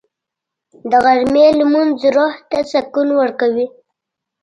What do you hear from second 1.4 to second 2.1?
لمونځ